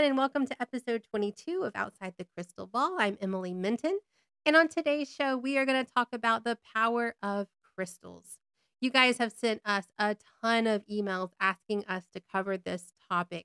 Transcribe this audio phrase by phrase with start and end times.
[0.00, 2.96] Everyone, and welcome to episode 22 of Outside the Crystal Ball.
[2.98, 3.98] I'm Emily Minton,
[4.46, 8.38] and on today's show, we are going to talk about the power of crystals.
[8.80, 13.44] You guys have sent us a ton of emails asking us to cover this topic.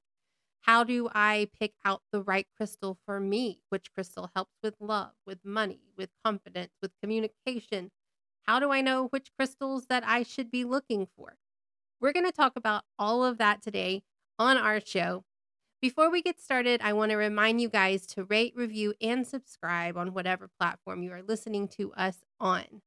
[0.62, 3.60] How do I pick out the right crystal for me?
[3.68, 7.92] Which crystal helps with love, with money, with confidence, with communication?
[8.44, 11.36] How do I know which crystals that I should be looking for?
[12.00, 14.04] We're going to talk about all of that today
[14.40, 15.26] on our show.
[15.86, 19.98] Before we get started, I want to remind you guys to rate, review, and subscribe
[19.98, 22.82] on whatever platform you are listening to us on.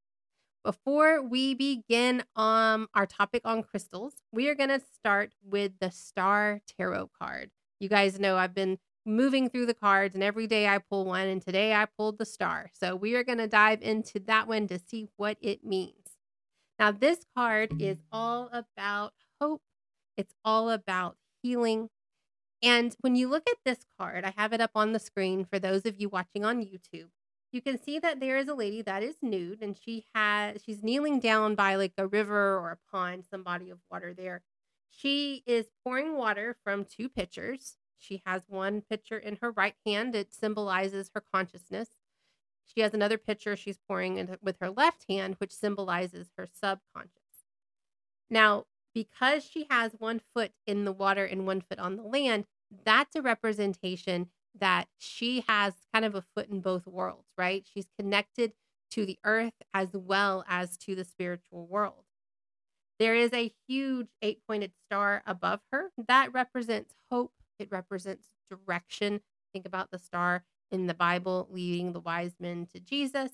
[0.64, 5.92] Before we begin um, our topic on crystals, we are going to start with the
[5.92, 7.52] Star Tarot card.
[7.78, 11.28] You guys know I've been moving through the cards, and every day I pull one,
[11.28, 12.68] and today I pulled the Star.
[12.72, 16.16] So we are going to dive into that one to see what it means.
[16.80, 19.62] Now, this card is all about hope,
[20.16, 21.90] it's all about healing,
[22.62, 25.58] and when you look at this card, I have it up on the screen for
[25.58, 27.08] those of you watching on YouTube.
[27.52, 30.82] You can see that there is a lady that is nude and she has she's
[30.82, 34.42] kneeling down by like a river or a pond, some body of water there.
[34.90, 37.76] She is pouring water from two pitchers.
[37.96, 40.14] She has one pitcher in her right hand.
[40.14, 41.88] It symbolizes her consciousness.
[42.64, 47.12] She has another pitcher she's pouring in with her left hand, which symbolizes her subconscious.
[48.28, 48.66] Now,
[48.98, 52.44] because she has one foot in the water and one foot on the land,
[52.84, 57.64] that's a representation that she has kind of a foot in both worlds, right?
[57.72, 58.54] She's connected
[58.90, 62.06] to the earth as well as to the spiritual world.
[62.98, 69.20] There is a huge eight pointed star above her that represents hope, it represents direction.
[69.52, 73.30] Think about the star in the Bible leading the wise men to Jesus.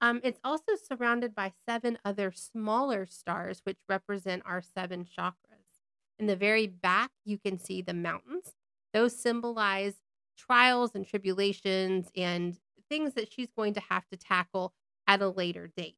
[0.00, 5.80] Um, it's also surrounded by seven other smaller stars, which represent our seven chakras.
[6.18, 8.54] In the very back, you can see the mountains.
[8.92, 9.94] Those symbolize
[10.36, 12.56] trials and tribulations and
[12.88, 14.72] things that she's going to have to tackle
[15.06, 15.96] at a later date.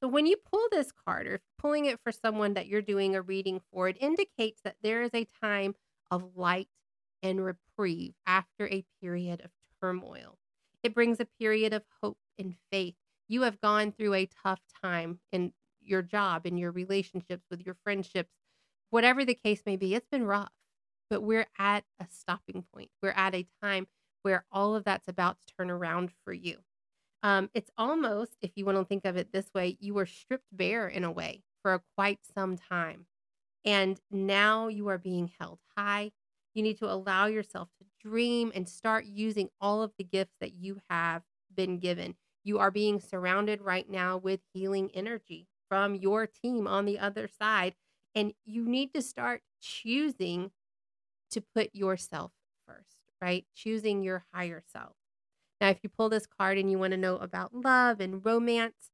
[0.00, 3.22] So, when you pull this card or pulling it for someone that you're doing a
[3.22, 5.74] reading for, it indicates that there is a time
[6.10, 6.68] of light
[7.22, 9.50] and reprieve after a period of
[9.80, 10.38] turmoil.
[10.82, 12.94] It brings a period of hope and faith.
[13.28, 17.76] You have gone through a tough time in your job, in your relationships, with your
[17.84, 18.30] friendships,
[18.90, 19.94] whatever the case may be.
[19.94, 20.52] It's been rough,
[21.10, 22.90] but we're at a stopping point.
[23.02, 23.86] We're at a time
[24.22, 26.58] where all of that's about to turn around for you.
[27.22, 30.48] Um, it's almost, if you want to think of it this way, you were stripped
[30.52, 33.06] bare in a way for a, quite some time.
[33.64, 36.12] And now you are being held high.
[36.52, 40.52] You need to allow yourself to dream and start using all of the gifts that
[40.52, 41.22] you have
[41.54, 42.14] been given.
[42.44, 47.26] You are being surrounded right now with healing energy from your team on the other
[47.26, 47.74] side.
[48.14, 50.52] And you need to start choosing
[51.30, 52.32] to put yourself
[52.68, 53.44] first, right?
[53.56, 54.92] Choosing your higher self.
[55.60, 58.90] Now, if you pull this card and you want to know about love and romance,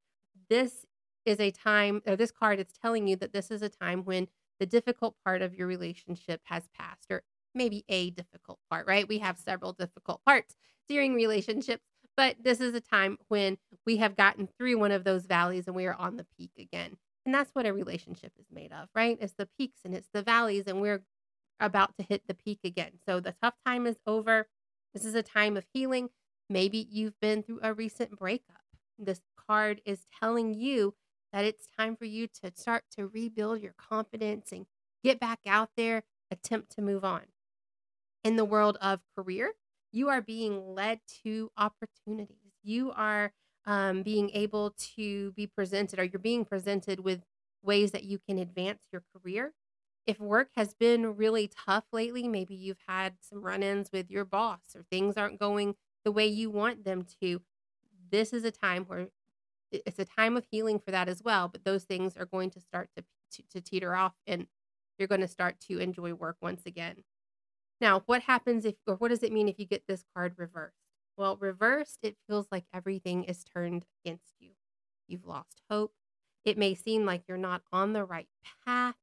[0.49, 0.87] this
[1.27, 4.28] is a time, or this card is telling you that this is a time when
[4.59, 7.25] the difficult part of your relationship has passed, or
[7.55, 9.09] maybe a difficult part, right?
[9.09, 10.55] We have several difficult parts
[10.88, 11.84] during relationships,
[12.16, 15.76] but this is a time when we have gotten through one of those valleys and
[15.76, 16.97] we are on the peak again.
[17.25, 19.19] And that's what a relationship is made of, right?
[19.21, 21.03] It's the peaks and it's the valleys, and we're
[21.60, 22.93] about to hit the peak again.
[23.06, 24.49] So the tough time is over.
[24.94, 26.10] This is a time of healing.
[26.49, 28.62] Maybe you've been through a recent breakup.
[28.99, 30.94] This card is telling you
[31.32, 34.66] that it's time for you to start to rebuild your confidence and
[35.04, 37.22] get back out there, attempt to move on.
[38.25, 39.53] In the world of career,
[39.92, 42.52] you are being led to opportunities.
[42.62, 43.32] You are
[43.66, 47.22] um, being able to be presented, or you're being presented with
[47.62, 49.52] ways that you can advance your career.
[50.06, 54.25] If work has been really tough lately, maybe you've had some run ins with your
[54.25, 57.43] boss or things aren't going the way you want them to.
[58.10, 59.08] This is a time where
[59.70, 62.60] it's a time of healing for that as well, but those things are going to
[62.60, 64.46] start to, to, to teeter off and
[64.98, 67.04] you're going to start to enjoy work once again.
[67.81, 70.77] Now, what happens if, or what does it mean if you get this card reversed?
[71.17, 74.53] Well, reversed, it feels like everything is turned against you.
[75.09, 75.93] You've lost hope.
[76.44, 78.29] It may seem like you're not on the right
[78.65, 78.97] path,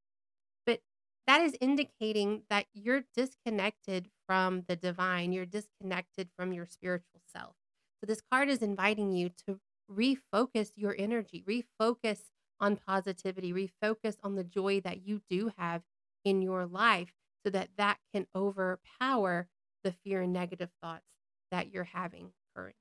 [0.66, 0.82] but
[1.28, 5.34] that is indicating that you're disconnected from the divine.
[5.34, 7.56] You're disconnected from your spiritual self.
[8.02, 9.60] So, this card is inviting you to
[9.92, 12.22] refocus your energy, refocus
[12.60, 15.84] on positivity, refocus on the joy that you do have
[16.24, 17.14] in your life
[17.48, 19.48] so that that can overpower
[19.86, 21.06] the fear and negative thoughts
[21.50, 22.76] that you're having currently.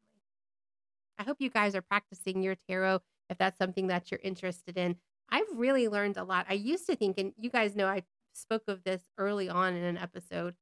[1.20, 2.98] I hope you guys are practicing your tarot
[3.30, 4.96] if that's something that you're interested in.
[5.30, 6.46] I've really learned a lot.
[6.48, 8.02] I used to think, and you guys know I
[8.32, 10.56] spoke of this early on in an episode.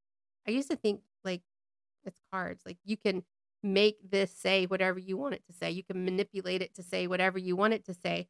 [0.46, 1.40] I used to think like
[2.04, 2.62] it's cards.
[2.66, 3.22] Like you can
[3.62, 5.70] make this say whatever you want it to say.
[5.70, 8.28] You can manipulate it to say whatever you want it to say.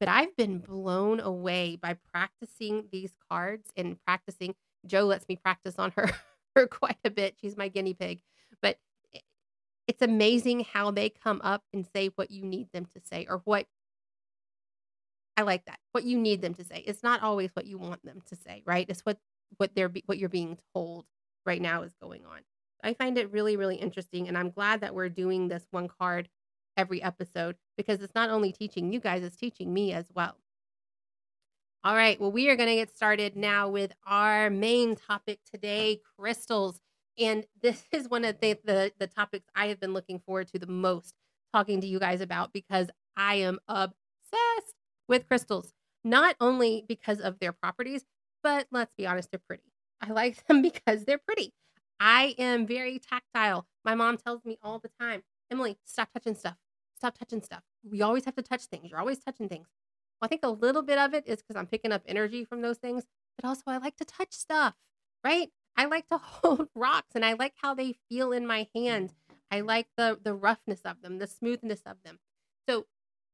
[0.00, 4.56] But I've been blown away by practicing these cards and practicing.
[4.86, 6.10] Joe lets me practice on her,
[6.56, 7.36] her quite a bit.
[7.40, 8.22] She's my guinea pig.
[8.62, 8.78] But
[9.86, 13.40] it's amazing how they come up and say what you need them to say or
[13.44, 13.66] what
[15.36, 15.78] I like that.
[15.92, 16.82] What you need them to say.
[16.86, 18.86] It's not always what you want them to say, right?
[18.88, 19.18] It's what
[19.58, 21.04] what they're what you're being told
[21.44, 22.40] right now is going on.
[22.82, 26.28] I find it really really interesting and I'm glad that we're doing this one card
[26.76, 30.36] every episode because it's not only teaching you guys, it's teaching me as well.
[31.86, 36.00] All right, well we are going to get started now with our main topic today,
[36.18, 36.80] crystals.
[37.16, 40.58] And this is one of the, the the topics I have been looking forward to
[40.58, 41.14] the most
[41.54, 44.74] talking to you guys about because I am obsessed
[45.06, 48.04] with crystals, not only because of their properties,
[48.42, 49.70] but let's be honest, they're pretty.
[50.00, 51.54] I like them because they're pretty.
[52.00, 53.64] I am very tactile.
[53.84, 55.22] My mom tells me all the time,
[55.52, 56.56] Emily, stop touching stuff.
[56.96, 57.62] Stop touching stuff.
[57.88, 58.90] We always have to touch things.
[58.90, 59.68] You're always touching things.
[60.20, 62.62] Well, I think a little bit of it is because I'm picking up energy from
[62.62, 63.04] those things,
[63.36, 64.74] but also I like to touch stuff,
[65.24, 65.50] right?
[65.76, 69.14] I like to hold rocks and I like how they feel in my hand.
[69.50, 72.18] I like the the roughness of them, the smoothness of them.
[72.68, 72.86] So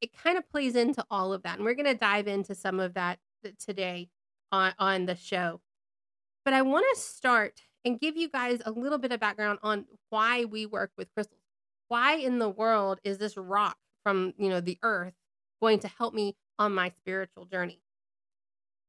[0.03, 1.57] it kind of plays into all of that.
[1.57, 3.21] And we're going to dive into some of that
[3.59, 4.11] today
[4.51, 5.61] on, on the show.
[6.45, 9.87] But I want to start and give you guys a little bit of background on
[10.11, 11.41] why we work with crystals.
[11.89, 15.15] Why in the world is this rock from, you know, the earth
[15.61, 17.81] going to help me on my spiritual journey?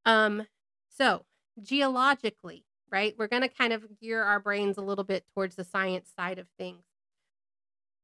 [0.05, 0.47] Um
[0.89, 1.25] so,
[1.61, 3.15] geologically, right?
[3.17, 6.37] We're going to kind of gear our brains a little bit towards the science side
[6.37, 6.83] of things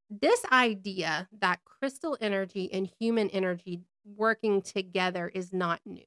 [0.09, 3.81] this idea that crystal energy and human energy
[4.15, 6.05] working together is not new.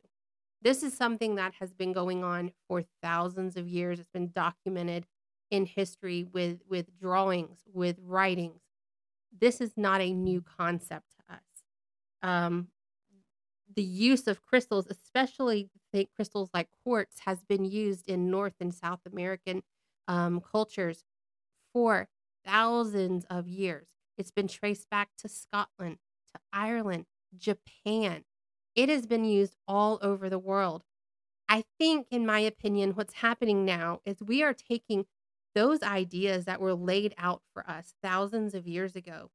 [0.60, 3.98] This is something that has been going on for thousands of years.
[3.98, 5.06] It's been documented
[5.50, 8.60] in history with with drawings, with writings.
[9.38, 11.40] This is not a new concept to us.
[12.22, 12.68] Um,
[13.74, 18.74] the use of crystals, especially think crystals like quartz, has been used in North and
[18.74, 19.62] South American
[20.08, 21.04] um, cultures
[21.72, 22.08] for
[22.44, 23.88] thousands of years.
[24.18, 25.98] It's been traced back to Scotland,
[26.34, 28.24] to Ireland, Japan.
[28.74, 30.84] It has been used all over the world.
[31.48, 35.06] I think, in my opinion, what's happening now is we are taking
[35.54, 39.30] those ideas that were laid out for us thousands of years ago.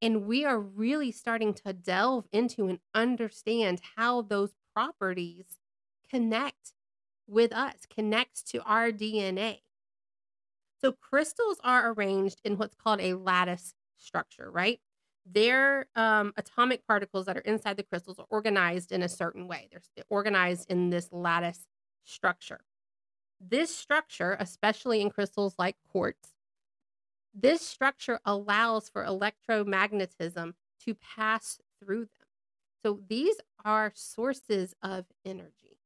[0.00, 5.46] And we are really starting to delve into and understand how those properties
[6.08, 6.72] connect
[7.26, 9.60] with us, connects to our DNA.
[10.80, 14.80] So crystals are arranged in what's called a lattice structure, right?
[15.26, 19.68] Their um, atomic particles that are inside the crystals are organized in a certain way.
[19.70, 21.66] They're organized in this lattice
[22.04, 22.60] structure.
[23.40, 26.30] This structure, especially in crystals like quartz,
[27.40, 30.54] this structure allows for electromagnetism
[30.84, 32.26] to pass through them.
[32.84, 35.78] So these are sources of energy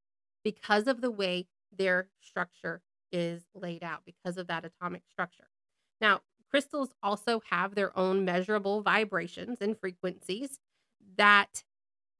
[0.45, 1.47] because of the way
[1.77, 5.49] their structure is laid out because of that atomic structure.
[6.01, 10.59] Now, crystals also have their own measurable vibrations and frequencies
[11.17, 11.65] that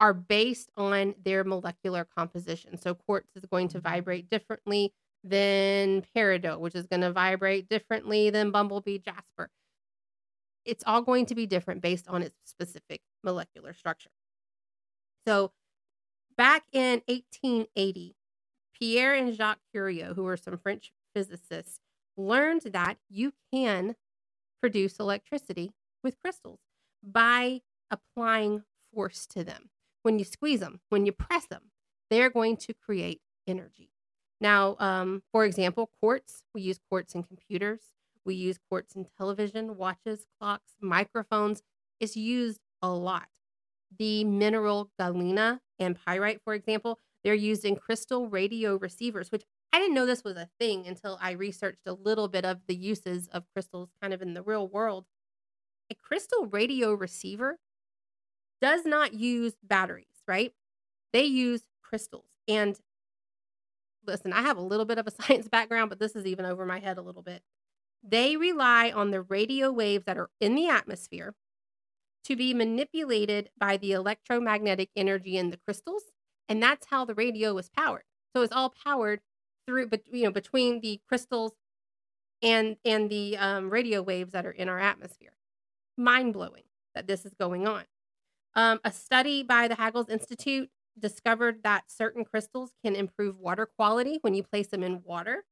[0.01, 2.79] are based on their molecular composition.
[2.79, 3.89] So, quartz is going to mm-hmm.
[3.89, 4.93] vibrate differently
[5.25, 9.51] than peridot, which is going to vibrate differently than bumblebee jasper.
[10.65, 14.11] It's all going to be different based on its specific molecular structure.
[15.27, 15.53] So,
[16.37, 18.17] back in 1880,
[18.79, 21.79] Pierre and Jacques Curie, who were some French physicists,
[22.17, 23.97] learned that you can
[24.61, 26.61] produce electricity with crystals
[27.03, 27.61] by
[27.91, 28.63] applying
[28.93, 29.71] force to them.
[30.03, 31.71] When you squeeze them, when you press them,
[32.11, 33.92] they're going to create energy.
[34.43, 37.95] Now, um, for example, quartz, we use quartz in computers,
[38.25, 41.63] we use quartz in television, watches, clocks, microphones.
[42.01, 43.29] It's used a lot.
[43.99, 49.81] The mineral galena and pyrite, for example, they're used in crystal radio receivers, which I
[49.81, 53.29] didn't know this was a thing until I researched a little bit of the uses
[53.29, 55.07] of crystals kind of in the real world.
[55.91, 57.59] A crystal radio receiver
[58.61, 60.53] does not use batteries, right?
[61.13, 62.31] They use crystals.
[62.49, 62.79] And
[64.07, 66.67] listen, I have a little bit of a science background, but this is even over
[66.67, 67.43] my head a little bit.
[68.03, 71.35] They rely on the radio waves that are in the atmosphere
[72.25, 76.03] to be manipulated by the electromagnetic energy in the crystals
[76.49, 78.03] and that's how the radio was powered.
[78.35, 79.21] So it's all powered
[79.67, 81.55] through, but you know, between the crystals
[82.43, 85.33] and and the um, radio waves that are in our atmosphere.
[85.97, 87.85] Mind blowing that this is going on.
[88.55, 90.69] Um, a study by the Haggles Institute
[90.99, 95.45] discovered that certain crystals can improve water quality when you place them in water.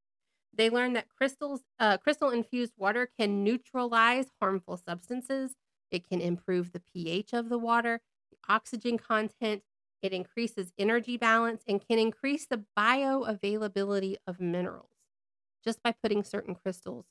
[0.52, 5.54] They learned that crystals, uh, crystal infused water can neutralize harmful substances.
[5.90, 9.62] It can improve the pH of the water, the oxygen content.
[10.02, 14.88] It increases energy balance and can increase the bioavailability of minerals
[15.64, 17.06] just by putting certain crystals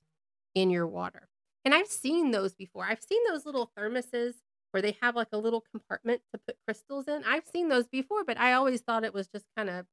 [0.56, 1.30] in your water.
[1.66, 2.86] And I've seen those before.
[2.86, 4.36] I've seen those little thermoses
[4.72, 7.24] where they have like a little compartment to put crystals in.
[7.26, 9.86] I've seen those before, but I always thought it was just kind of,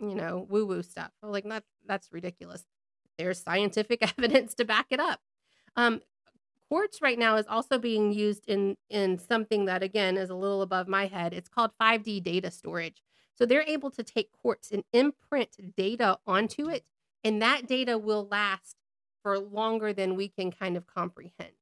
[0.00, 1.10] you know, woo woo stuff.
[1.22, 2.64] I'm like, that, that's ridiculous.
[3.18, 5.20] There's scientific evidence to back it up.
[5.76, 6.00] Um,
[6.68, 10.62] quartz right now is also being used in in something that again is a little
[10.62, 11.32] above my head.
[11.32, 13.02] It's called 5D data storage.
[13.34, 16.84] So they're able to take quartz and imprint data onto it,
[17.22, 18.76] and that data will last
[19.22, 21.52] for longer than we can kind of comprehend.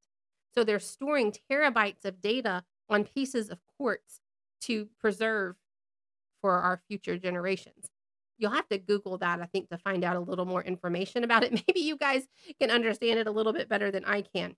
[0.57, 4.21] So they're storing terabytes of data on pieces of quartz
[4.61, 5.55] to preserve
[6.41, 7.91] for our future generations.
[8.39, 11.43] You'll have to Google that, I think, to find out a little more information about
[11.43, 11.51] it.
[11.67, 12.27] Maybe you guys
[12.59, 14.55] can understand it a little bit better than I can.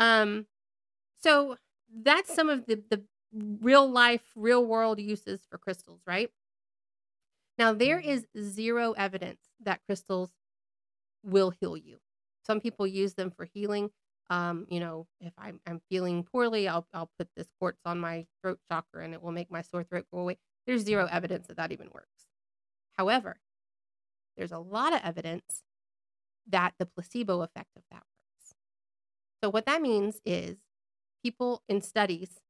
[0.00, 0.46] Um,
[1.22, 1.56] so
[2.02, 6.32] that's some of the, the real life, real world uses for crystals, right?
[7.58, 10.30] Now, there is zero evidence that crystals
[11.22, 11.98] will heal you.
[12.44, 13.90] Some people use them for healing.
[14.30, 18.26] Um, you know, if I'm, I'm feeling poorly, I'll, I'll put this quartz on my
[18.42, 20.38] throat chakra and it will make my sore throat go away.
[20.66, 22.26] There's zero evidence that that even works.
[22.92, 23.38] However,
[24.36, 25.62] there's a lot of evidence
[26.46, 28.54] that the placebo effect of that works.
[29.42, 30.56] So, what that means is
[31.22, 32.40] people in studies,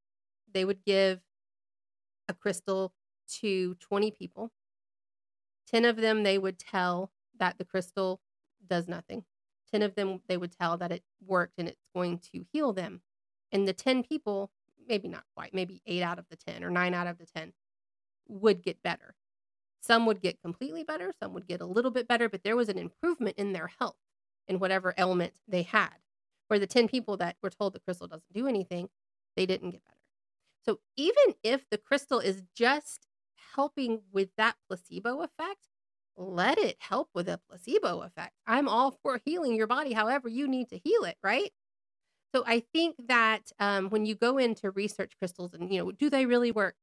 [0.52, 1.20] they would give
[2.28, 2.92] a crystal
[3.40, 4.50] to 20 people.
[5.66, 8.20] 10 of them, they would tell that the crystal
[8.66, 9.25] does nothing.
[9.70, 13.00] 10 of them, they would tell that it worked and it's going to heal them.
[13.52, 14.50] And the 10 people,
[14.88, 17.52] maybe not quite, maybe eight out of the 10 or nine out of the 10
[18.28, 19.14] would get better.
[19.80, 22.68] Some would get completely better, some would get a little bit better, but there was
[22.68, 23.96] an improvement in their health
[24.46, 25.94] in whatever ailment they had.
[26.48, 28.88] Where the 10 people that were told the crystal doesn't do anything,
[29.37, 29.96] they didn't get better.
[30.64, 33.06] So even if the crystal is just
[33.54, 35.68] helping with that placebo effect,
[36.18, 38.34] let it help with a placebo effect.
[38.46, 41.50] I'm all for healing your body however you need to heal it, right?
[42.34, 46.10] So I think that um, when you go into research crystals and, you know, do
[46.10, 46.75] they really work?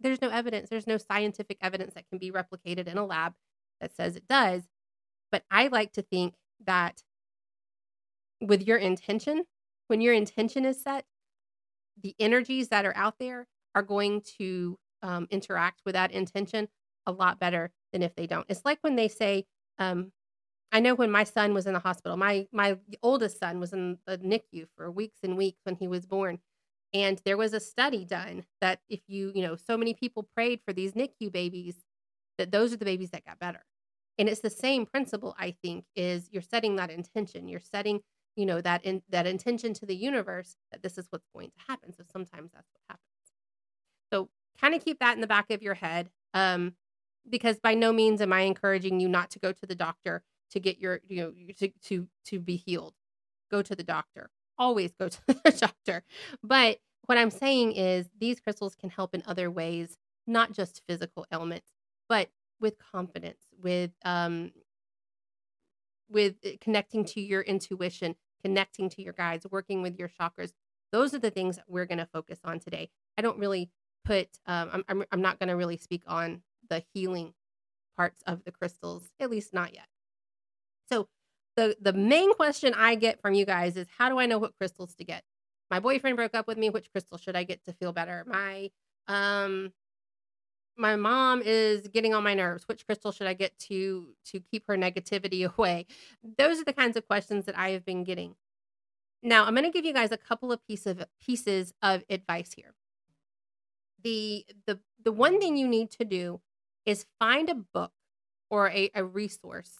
[0.00, 0.70] There's no evidence.
[0.70, 3.34] There's no scientific evidence that can be replicated in a lab
[3.80, 4.62] that says it does.
[5.30, 7.02] But I like to think that
[8.40, 9.44] with your intention,
[9.88, 11.04] when your intention is set,
[12.00, 16.68] the energies that are out there are going to um, interact with that intention
[17.06, 18.46] a lot better than if they don't.
[18.48, 19.46] It's like when they say,
[19.78, 20.12] um,
[20.70, 23.98] I know when my son was in the hospital, my my oldest son was in
[24.06, 26.38] the NICU for weeks and weeks when he was born.
[26.94, 30.60] And there was a study done that if you, you know, so many people prayed
[30.64, 31.74] for these NICU babies,
[32.38, 33.64] that those are the babies that got better.
[34.18, 37.48] And it's the same principle, I think, is you're setting that intention.
[37.48, 38.00] You're setting,
[38.36, 41.64] you know, that in that intention to the universe that this is what's going to
[41.68, 41.92] happen.
[41.92, 43.04] So sometimes that's what happens.
[44.12, 44.28] So
[44.60, 46.10] kind of keep that in the back of your head.
[46.34, 46.74] Um,
[47.30, 50.60] because by no means am I encouraging you not to go to the doctor to
[50.60, 52.94] get your, you know, to to to be healed.
[53.50, 54.30] Go to the doctor.
[54.58, 56.04] Always go to the doctor.
[56.42, 61.26] But what I'm saying is these crystals can help in other ways, not just physical
[61.32, 61.70] ailments,
[62.08, 62.30] but
[62.60, 64.52] with confidence, with um
[66.10, 70.52] with eh, connecting to your intuition, connecting to your guides, working with your chakras.
[70.90, 72.88] Those are the things we're going to focus on today.
[73.18, 73.70] I don't really
[74.04, 77.34] put um, I'm, I'm not going to really speak on the healing
[77.96, 79.86] parts of the crystals, at least not yet.
[80.88, 81.08] So
[81.56, 84.56] the the main question I get from you guys is how do I know what
[84.56, 85.24] crystals to get?
[85.70, 88.24] My boyfriend broke up with me, which crystal should I get to feel better?
[88.26, 88.70] My
[89.06, 89.72] um
[90.78, 92.68] my mom is getting on my nerves.
[92.68, 95.86] Which crystal should I get to to keep her negativity away?
[96.38, 98.36] Those are the kinds of questions that I have been getting.
[99.20, 102.52] Now, I'm going to give you guys a couple of piece of pieces of advice
[102.54, 102.74] here.
[104.04, 106.40] The the the one thing you need to do
[106.88, 107.92] is find a book
[108.48, 109.74] or a, a resource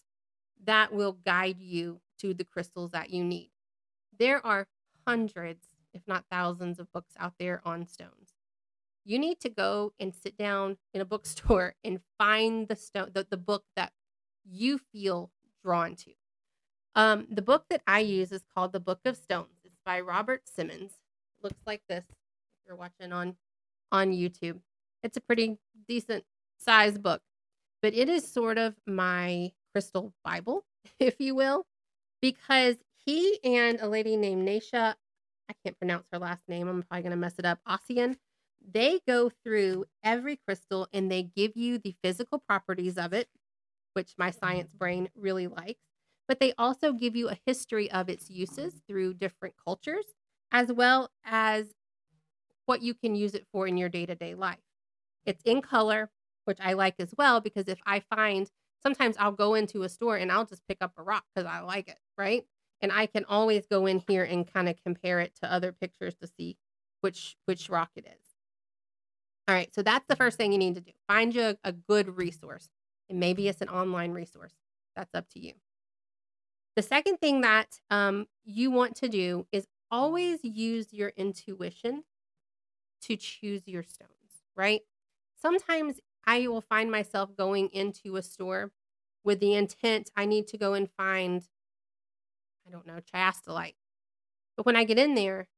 [0.64, 3.50] that will guide you to the crystals that you need.
[4.18, 4.66] There are
[5.06, 8.34] hundreds, if not thousands, of books out there on stones.
[9.06, 13.26] You need to go and sit down in a bookstore and find the stone, the,
[13.28, 13.92] the book that
[14.44, 15.30] you feel
[15.64, 16.12] drawn to.
[16.94, 19.60] Um, the book that I use is called The Book of Stones.
[19.64, 20.90] It's by Robert Simmons.
[20.90, 22.04] It looks like this.
[22.10, 23.36] If you're watching on
[23.90, 24.58] on YouTube,
[25.02, 25.56] it's a pretty
[25.88, 26.24] decent
[26.58, 27.22] size book,
[27.82, 30.64] but it is sort of my crystal Bible,
[31.00, 31.66] if you will,
[32.20, 34.96] because he and a lady named Nasha,
[35.48, 38.16] I can't pronounce her last name, I'm probably going to mess it up, Ossian,
[38.72, 43.28] they go through every crystal and they give you the physical properties of it,
[43.94, 44.78] which my science mm-hmm.
[44.78, 45.80] brain really likes.
[46.28, 50.04] but they also give you a history of its uses through different cultures,
[50.52, 51.66] as well as
[52.66, 54.58] what you can use it for in your day to day life.
[55.24, 56.10] It's in color,
[56.48, 58.50] which I like as well, because if I find
[58.82, 61.60] sometimes I'll go into a store and I'll just pick up a rock because I
[61.60, 62.46] like it, right?
[62.80, 66.14] And I can always go in here and kind of compare it to other pictures
[66.22, 66.56] to see
[67.02, 68.24] which which rock it is.
[69.46, 70.92] All right, so that's the first thing you need to do.
[71.06, 72.68] Find you a, a good resource.
[73.10, 74.52] And maybe it's an online resource.
[74.96, 75.52] That's up to you.
[76.76, 82.04] The second thing that um, you want to do is always use your intuition
[83.02, 84.10] to choose your stones,
[84.56, 84.82] right?
[85.40, 88.70] Sometimes I will find myself going into a store
[89.24, 91.42] with the intent I need to go and find,
[92.66, 93.76] I don't know, chiastolite.
[94.54, 95.48] But when I get in there,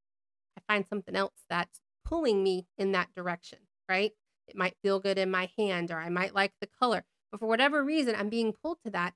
[0.56, 3.58] I find something else that's pulling me in that direction,
[3.88, 4.12] right?
[4.46, 7.04] It might feel good in my hand or I might like the color.
[7.32, 9.14] But for whatever reason, I'm being pulled to that.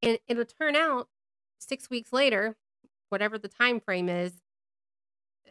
[0.00, 1.08] And it'll turn out
[1.58, 2.56] six weeks later,
[3.10, 4.32] whatever the time frame is,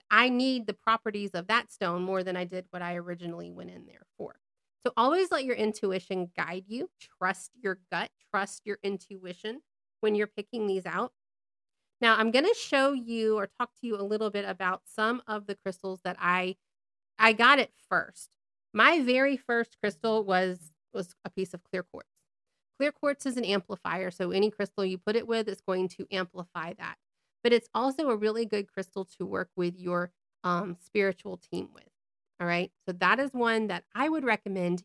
[0.09, 3.69] I need the properties of that stone more than I did what I originally went
[3.69, 4.37] in there for.
[4.85, 6.89] So always let your intuition guide you.
[6.99, 9.61] Trust your gut, trust your intuition
[10.01, 11.13] when you're picking these out.
[12.01, 15.21] Now, I'm going to show you or talk to you a little bit about some
[15.25, 16.57] of the crystals that I
[17.19, 18.29] I got it first.
[18.73, 20.59] My very first crystal was
[20.93, 22.09] was a piece of clear quartz.
[22.77, 26.07] Clear quartz is an amplifier, so any crystal you put it with is going to
[26.11, 26.95] amplify that.
[27.43, 30.11] But it's also a really good crystal to work with your
[30.43, 31.92] um, spiritual team with.
[32.43, 32.71] All right.
[32.85, 34.83] So that is one that I would recommend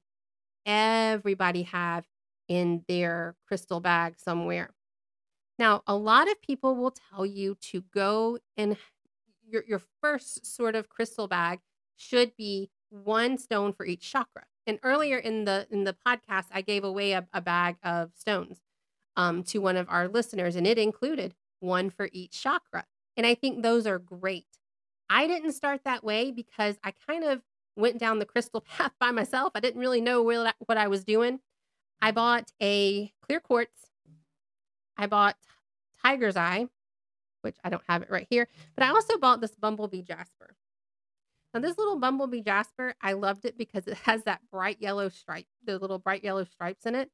[0.66, 2.06] everybody have
[2.48, 4.70] in their crystal bag somewhere.
[5.58, 8.76] Now, a lot of people will tell you to go and
[9.46, 11.60] your, your first sort of crystal bag
[11.96, 14.44] should be one stone for each chakra.
[14.66, 18.60] And earlier in the in the podcast, I gave away a, a bag of stones
[19.16, 22.84] um, to one of our listeners, and it included one for each chakra.
[23.16, 24.46] And I think those are great.
[25.10, 27.42] I didn't start that way because I kind of
[27.78, 29.52] went down the crystal path by myself.
[29.54, 31.40] I didn't really know where, what I was doing.
[32.02, 33.90] I bought a clear quartz.
[34.96, 35.36] I bought
[36.02, 36.66] tiger's eye,
[37.42, 40.56] which I don't have it right here, but I also bought this bumblebee jasper.
[41.54, 45.46] Now, this little bumblebee jasper, I loved it because it has that bright yellow stripe,
[45.64, 47.10] the little bright yellow stripes in it.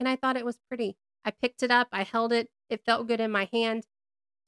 [0.00, 0.96] And I thought it was pretty.
[1.24, 3.86] I picked it up, I held it, it felt good in my hand.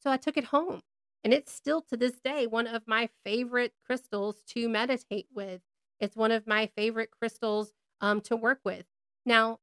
[0.02, 0.80] So I took it home.
[1.24, 5.60] And it's still to this day one of my favorite crystals to meditate with.
[6.00, 8.84] It's one of my favorite crystals um, to work with.
[9.26, 9.58] Now,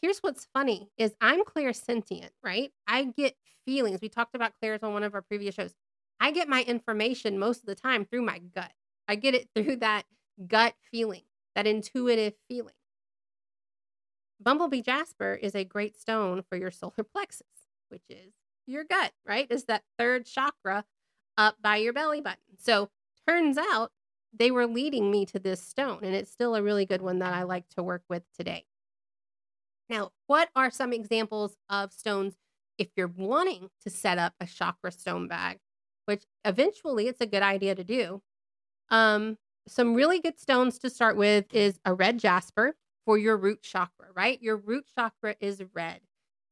[0.00, 2.72] here's what's funny is I'm clairsentient, right?
[2.86, 4.00] I get feelings.
[4.00, 5.74] We talked about clairs on one of our previous shows.
[6.20, 8.72] I get my information most of the time through my gut.
[9.06, 10.04] I get it through that
[10.46, 11.22] gut feeling,
[11.54, 12.74] that intuitive feeling.
[14.40, 17.46] Bumblebee jasper is a great stone for your solar plexus,
[17.88, 18.32] which is
[18.66, 19.46] your gut, right?
[19.50, 20.84] Is that third chakra
[21.38, 22.58] up by your belly button.
[22.60, 22.90] So
[23.26, 23.92] turns out
[24.36, 27.32] they were leading me to this stone, and it's still a really good one that
[27.32, 28.66] I like to work with today.
[29.88, 32.34] Now, what are some examples of stones
[32.76, 35.58] if you're wanting to set up a chakra stone bag,
[36.04, 38.20] which eventually it's a good idea to do?
[38.90, 43.62] Um, some really good stones to start with is a red jasper for your root
[43.62, 44.40] chakra, right?
[44.42, 46.00] Your root chakra is red.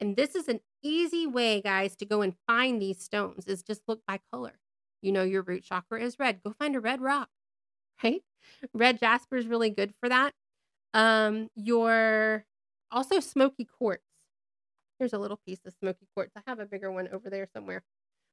[0.00, 3.82] And this is an easy way, guys, to go and find these stones is just
[3.86, 4.58] look by color
[5.06, 7.30] you know your root chakra is red, go find a red rock,
[8.04, 8.22] right?
[8.74, 10.34] Red jasper is really good for that.
[10.92, 12.44] Um, your
[12.90, 14.02] also smoky quartz.
[14.98, 16.32] Here's a little piece of smoky quartz.
[16.36, 17.82] I have a bigger one over there somewhere.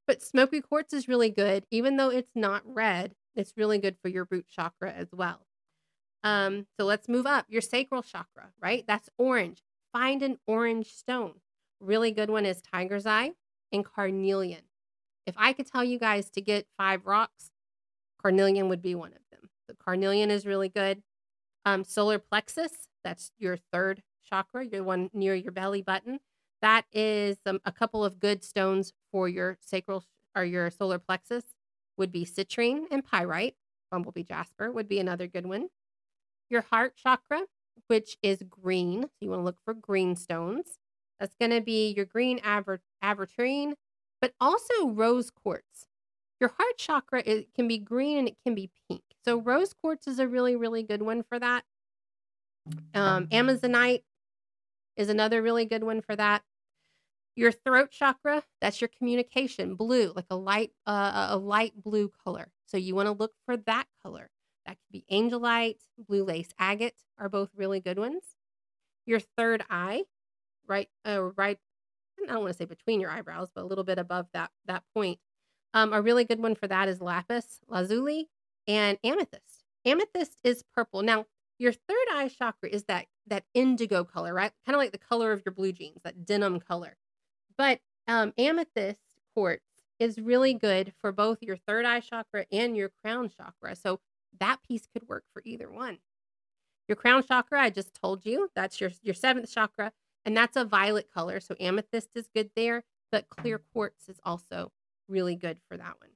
[0.06, 3.14] But smoky quartz is really good, even though it's not red.
[3.34, 5.46] It's really good for your root chakra as well.
[6.22, 7.46] Um, so let's move up.
[7.48, 8.84] Your sacral chakra, right?
[8.86, 9.62] That's orange.
[9.92, 11.34] Find an orange stone.
[11.80, 13.32] Really good one is tiger's eye
[13.72, 14.62] and carnelian.
[15.26, 17.50] If I could tell you guys to get five rocks,
[18.20, 19.50] carnelian would be one of them.
[19.68, 21.02] The carnelian is really good.
[21.64, 26.20] Um, solar plexus, that's your third chakra, your one near your belly button.
[26.60, 31.44] That is um, a couple of good stones for your sacral or your solar plexus.
[31.96, 33.54] Would be citrine and pyrite.
[33.90, 35.68] Bumblebee jasper would be another good one.
[36.50, 37.42] Your heart chakra,
[37.86, 40.78] which is green, so you want to look for green stones.
[41.20, 43.74] That's going to be your green aver- avertrine,
[44.24, 45.86] but also rose quartz.
[46.40, 49.02] Your heart chakra it can be green and it can be pink.
[49.22, 51.64] So rose quartz is a really really good one for that.
[52.94, 54.02] Um, Amazonite
[54.96, 56.42] is another really good one for that.
[57.36, 62.46] Your throat chakra, that's your communication, blue, like a light uh, a light blue color.
[62.64, 64.30] So you want to look for that color.
[64.64, 68.22] That could be angelite, blue lace agate are both really good ones.
[69.04, 70.04] Your third eye,
[70.66, 71.58] right uh, right
[72.28, 74.82] I don't want to say between your eyebrows, but a little bit above that that
[74.94, 75.18] point.
[75.72, 78.28] Um, a really good one for that is lapis lazuli
[78.68, 79.64] and amethyst.
[79.84, 81.02] Amethyst is purple.
[81.02, 81.26] Now,
[81.58, 84.52] your third eye chakra is that that indigo color, right?
[84.66, 86.96] Kind of like the color of your blue jeans, that denim color.
[87.56, 88.98] But um, amethyst
[89.34, 89.64] quartz
[89.98, 93.76] is really good for both your third eye chakra and your crown chakra.
[93.76, 94.00] So
[94.40, 95.98] that piece could work for either one.
[96.88, 99.92] Your crown chakra, I just told you, that's your your seventh chakra,
[100.24, 101.40] and that's a violet color.
[101.40, 104.72] So amethyst is good there, but clear quartz is also
[105.08, 106.10] really good for that one.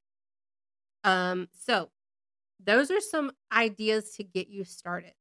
[1.05, 1.91] Um, so
[2.65, 5.13] those are some ideas to get you started.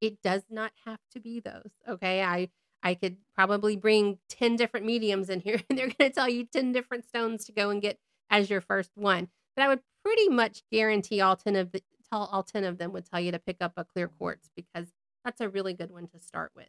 [0.00, 1.70] It does not have to be those.
[1.88, 2.22] Okay.
[2.22, 2.50] I
[2.82, 6.44] I could probably bring 10 different mediums in here and they're going to tell you
[6.44, 9.28] 10 different stones to go and get as your first one.
[9.54, 13.06] But I would pretty much guarantee all 10 of the all 10 of them would
[13.06, 14.88] tell you to pick up a clear quartz because
[15.24, 16.66] that's a really good one to start with.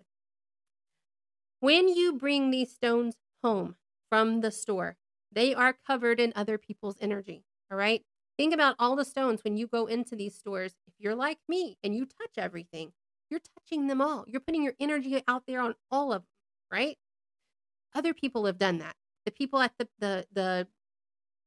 [1.63, 3.77] When you bring these stones home
[4.09, 4.97] from the store,
[5.31, 7.45] they are covered in other people's energy.
[7.71, 8.03] All right.
[8.37, 10.75] Think about all the stones when you go into these stores.
[10.85, 12.91] If you're like me and you touch everything,
[13.29, 14.25] you're touching them all.
[14.27, 16.27] You're putting your energy out there on all of them,
[16.69, 16.97] right?
[17.95, 18.97] Other people have done that.
[19.23, 20.67] The people at the the the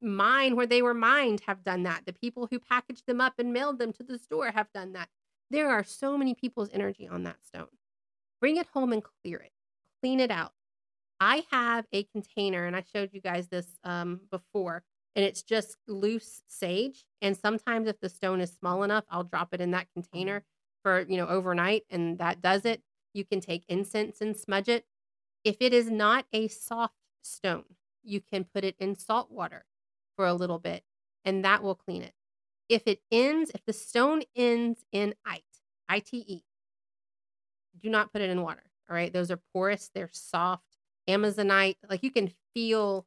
[0.00, 2.06] mine where they were mined have done that.
[2.06, 5.10] The people who packaged them up and mailed them to the store have done that.
[5.50, 7.68] There are so many people's energy on that stone.
[8.40, 9.52] Bring it home and clear it.
[10.06, 10.52] Clean it out.
[11.18, 14.84] I have a container, and I showed you guys this um, before,
[15.16, 17.04] and it's just loose sage.
[17.20, 20.44] And sometimes, if the stone is small enough, I'll drop it in that container
[20.84, 22.82] for you know overnight, and that does it.
[23.14, 24.84] You can take incense and smudge it.
[25.42, 27.64] If it is not a soft stone,
[28.04, 29.64] you can put it in salt water
[30.14, 30.84] for a little bit,
[31.24, 32.14] and that will clean it.
[32.68, 35.42] If it ends, if the stone ends in ite,
[35.88, 36.44] ite,
[37.82, 38.62] do not put it in water.
[38.88, 40.64] All right, those are porous, they're soft.
[41.08, 43.06] Amazonite, like you can feel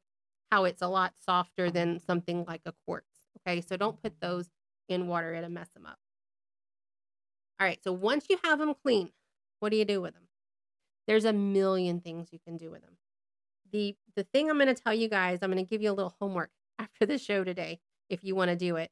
[0.50, 3.06] how it's a lot softer than something like a quartz.
[3.38, 4.48] Okay, so don't put those
[4.88, 5.98] in water, it'll mess them up.
[7.60, 9.10] All right, so once you have them clean,
[9.60, 10.24] what do you do with them?
[11.06, 12.96] There's a million things you can do with them.
[13.72, 15.92] The the thing I'm going to tell you guys, I'm going to give you a
[15.92, 18.90] little homework after the show today if you want to do it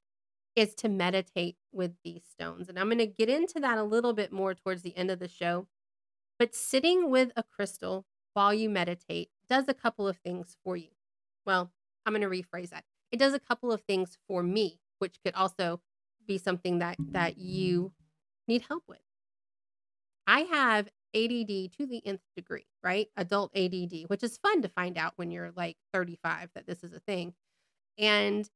[0.56, 2.68] is to meditate with these stones.
[2.68, 5.18] And I'm going to get into that a little bit more towards the end of
[5.18, 5.66] the show.
[6.38, 10.90] But sitting with a crystal while you meditate does a couple of things for you.
[11.44, 11.70] Well,
[12.06, 12.84] I'm going to rephrase that.
[13.10, 15.80] It does a couple of things for me, which could also
[16.26, 17.92] be something that that you
[18.46, 18.98] need help with.
[20.26, 23.08] I have ADD to the nth degree, right?
[23.16, 26.92] Adult ADD, which is fun to find out when you're like 35 that this is
[26.92, 27.32] a thing.
[27.96, 28.48] And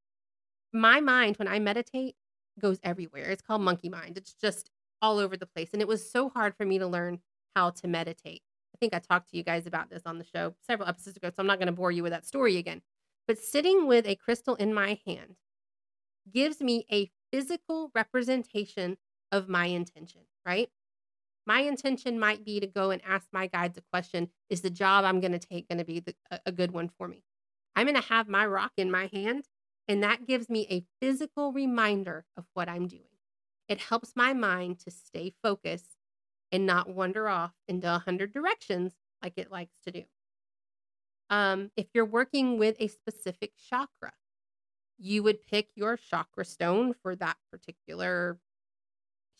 [0.71, 2.15] my mind, when I meditate,
[2.59, 3.29] goes everywhere.
[3.29, 4.17] It's called monkey mind.
[4.17, 4.69] It's just
[5.01, 5.69] all over the place.
[5.73, 7.19] And it was so hard for me to learn
[7.55, 8.41] how to meditate.
[8.73, 11.29] I think I talked to you guys about this on the show several episodes ago,
[11.29, 12.81] so I'm not going to bore you with that story again.
[13.27, 15.37] But sitting with a crystal in my hand
[16.31, 18.97] gives me a physical representation
[19.31, 20.69] of my intention, right?
[21.45, 25.05] My intention might be to go and ask my guides a question Is the job
[25.05, 27.23] I'm going to take going to be the, a good one for me?
[27.75, 29.45] I'm going to have my rock in my hand,
[29.87, 33.03] and that gives me a physical reminder of what I'm doing.
[33.67, 35.92] It helps my mind to stay focused
[36.53, 40.03] and not wander off into a hundred directions like it likes to do.
[41.29, 44.13] Um, if you're working with a specific chakra,
[44.99, 48.37] you would pick your chakra stone for that particular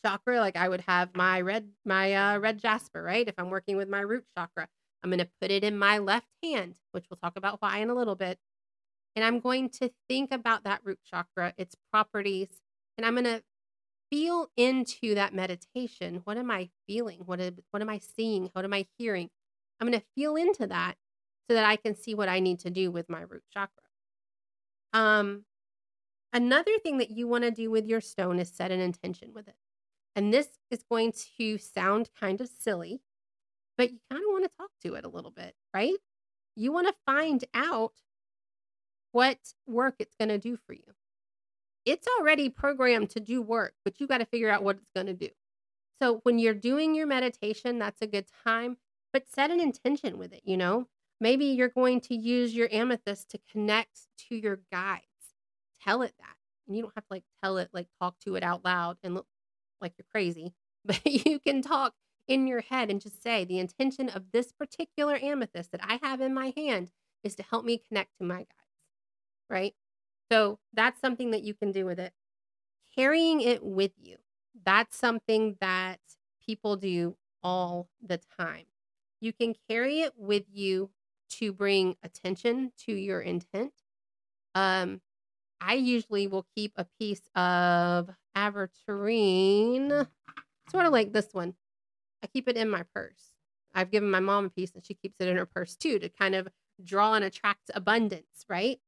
[0.04, 0.40] chakra.
[0.40, 3.28] Like I would have my red, my uh, red jasper, right?
[3.28, 4.68] If I'm working with my root chakra,
[5.04, 7.92] I'm going to put it in my left hand, which we'll talk about why in
[7.92, 8.40] a little bit.
[9.16, 12.50] And I'm going to think about that root chakra, its properties,
[12.98, 13.44] and I'm going to
[14.14, 16.22] feel into that meditation.
[16.24, 17.22] What am I feeling?
[17.26, 18.52] What, is, what am I seeing?
[18.54, 19.32] What am I hearing?
[19.80, 20.94] I'm going to feel into that
[21.50, 23.72] so that I can see what I need to do with my root chakra.
[24.94, 25.46] Um,
[26.32, 29.48] another thing that you want to do with your stone is set an intention with
[29.48, 29.56] it.
[30.16, 33.02] And this is going to sound kind of silly,
[33.80, 35.98] but you kind of want to talk to it a little bit, right?
[36.56, 37.94] You want to find out
[39.12, 40.94] what work it's going to do for you.
[41.86, 45.08] It's already programmed to do work, but you got to figure out what it's going
[45.08, 45.30] to do.
[46.02, 48.78] So when you're doing your meditation, that's a good time,
[49.12, 50.88] but set an intention with it, you know?
[51.20, 55.04] Maybe you're going to use your amethyst to connect to your guides.
[55.82, 56.36] Tell it that.
[56.68, 59.14] And you don't have to like tell it, like talk to it out loud and
[59.14, 59.28] look
[59.82, 60.54] like you're crazy,
[60.86, 61.94] but you can talk
[62.28, 66.22] in your head and just say, the intention of this particular amethyst that I have
[66.22, 66.92] in my hand
[67.24, 68.50] is to help me connect to my guides,
[69.50, 69.74] right?
[70.34, 72.12] So that's something that you can do with it.
[72.96, 74.18] Carrying it with you,
[74.66, 76.00] that's something that
[76.44, 78.66] people do all the time.
[79.22, 80.90] You can carry it with you
[81.38, 83.74] to bring attention to your intent.
[84.56, 85.02] Um,
[85.62, 90.08] I usually will keep a piece of aventurine,
[90.72, 91.54] sort of like this one.
[92.24, 93.38] I keep it in my purse.
[93.76, 96.10] I've given my mom a piece and she keeps it in her purse too to
[96.10, 96.48] kind of
[96.84, 98.80] draw and attract abundance, right?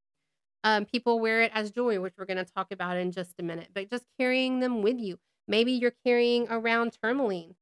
[0.65, 3.43] Um, people wear it as jewelry, which we're going to talk about in just a
[3.43, 5.19] minute, but just carrying them with you.
[5.47, 7.53] Maybe you're carrying around tourmaline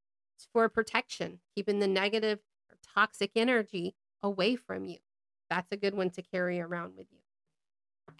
[0.53, 2.39] for protection, keeping the negative
[2.71, 4.99] or toxic energy away from you.
[5.49, 7.19] That's a good one to carry around with you.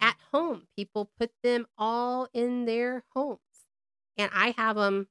[0.00, 3.40] At home, people put them all in their homes.
[4.18, 5.08] And I have them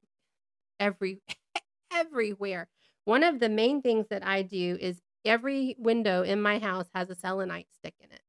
[0.80, 1.20] every
[1.92, 2.68] everywhere.
[3.04, 7.10] One of the main things that I do is every window in my house has
[7.10, 8.23] a selenite stick in it.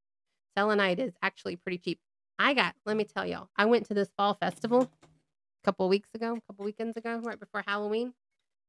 [0.56, 1.98] Selenite is actually pretty cheap.
[2.38, 6.10] I got, let me tell y'all, I went to this fall festival a couple weeks
[6.14, 8.12] ago, a couple weekends ago, right before Halloween.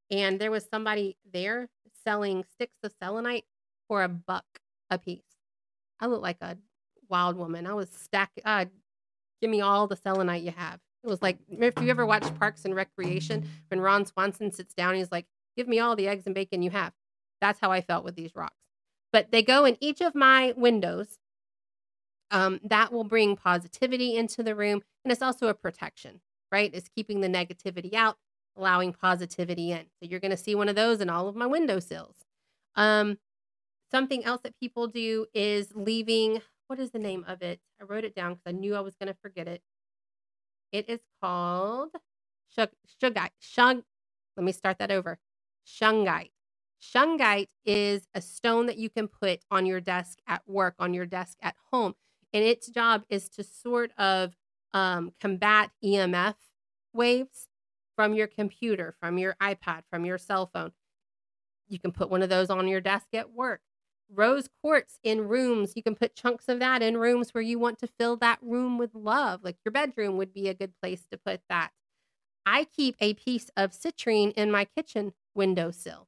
[0.10, 1.70] And there was somebody there
[2.04, 3.46] selling sticks of selenite
[3.88, 4.46] for a buck
[4.90, 5.24] a piece.
[6.00, 6.58] I looked like a
[7.10, 7.68] wild woman.
[7.68, 8.40] I was stacked.
[8.46, 8.66] Uh,
[9.42, 10.80] give me all the selenite you have.
[11.04, 14.96] It was like if you ever watch Parks and Recreation when Ron Swanson sits down,
[14.96, 16.94] he's like, "Give me all the eggs and bacon you have."
[17.40, 18.56] That's how I felt with these rocks.
[19.14, 21.20] But they go in each of my windows.
[22.32, 26.72] Um, that will bring positivity into the room, and it's also a protection, right?
[26.74, 28.18] It's keeping the negativity out,
[28.58, 29.86] allowing positivity in.
[30.02, 32.18] So you're going to see one of those in all of my windowsills.
[32.76, 33.18] Um,
[33.92, 36.42] something else that people do is leaving.
[36.68, 37.62] What is the name of it?
[37.82, 39.62] I wrote it down because I knew I was going to forget it.
[40.72, 41.92] It is called
[42.56, 42.70] shug,
[43.02, 43.32] shungite.
[43.40, 43.84] Shung,
[44.38, 45.20] let me start that over.
[45.68, 46.32] Shungite.
[46.82, 51.06] Shungite is a stone that you can put on your desk at work, on your
[51.06, 51.96] desk at home.
[52.34, 54.36] And its job is to sort of
[54.74, 56.36] um, combat EMF
[56.94, 57.48] waves
[57.96, 60.72] from your computer, from your iPad, from your cell phone.
[61.68, 63.62] You can put one of those on your desk at work.
[64.10, 67.78] Rose quartz in rooms, you can put chunks of that in rooms where you want
[67.80, 69.42] to fill that room with love.
[69.44, 71.72] Like your bedroom would be a good place to put that.
[72.46, 76.08] I keep a piece of citrine in my kitchen windowsill.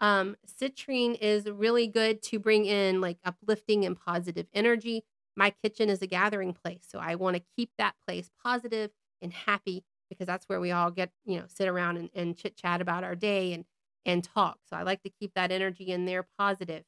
[0.00, 5.04] Um, citrine is really good to bring in like uplifting and positive energy.
[5.36, 8.90] My kitchen is a gathering place, so I want to keep that place positive
[9.22, 12.56] and happy because that's where we all get, you know, sit around and, and chit
[12.56, 13.64] chat about our day and
[14.06, 14.58] and talk.
[14.68, 16.84] So I like to keep that energy in there positive.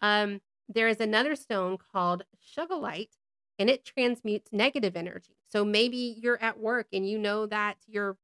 [0.00, 2.24] Um, there is another stone called
[2.56, 3.16] sugilite,
[3.58, 5.36] and it transmutes negative energy.
[5.50, 8.16] So maybe you're at work and you know that your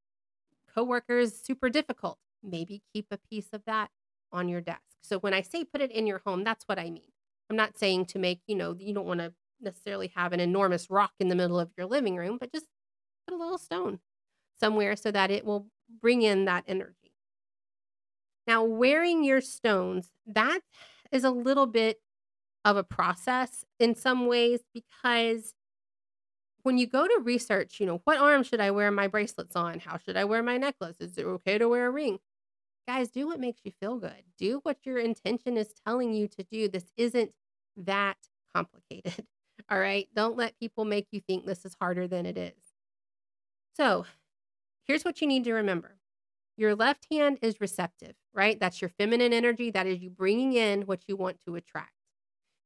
[0.74, 2.18] coworker is super difficult.
[2.42, 3.90] Maybe keep a piece of that
[4.32, 4.80] on your desk.
[5.02, 7.12] So when I say put it in your home, that's what I mean.
[7.48, 9.32] I'm not saying to make, you know, you don't want to
[9.64, 12.66] necessarily have an enormous rock in the middle of your living room, but just
[13.26, 14.00] put a little stone
[14.58, 15.66] somewhere so that it will
[16.00, 17.12] bring in that energy.
[18.46, 20.60] Now, wearing your stones, that
[21.10, 22.00] is a little bit
[22.64, 25.54] of a process in some ways because
[26.62, 29.80] when you go to research, you know, what arm should I wear my bracelets on?
[29.80, 30.96] How should I wear my necklace?
[30.98, 32.18] Is it okay to wear a ring?
[32.86, 34.24] Guys, do what makes you feel good.
[34.38, 36.68] Do what your intention is telling you to do.
[36.68, 37.32] This isn't
[37.76, 38.16] that
[38.54, 39.26] complicated.
[39.70, 40.08] All right.
[40.14, 42.52] Don't let people make you think this is harder than it is.
[43.76, 44.04] So,
[44.86, 45.96] here's what you need to remember
[46.56, 48.58] your left hand is receptive, right?
[48.60, 49.70] That's your feminine energy.
[49.70, 51.90] That is you bringing in what you want to attract.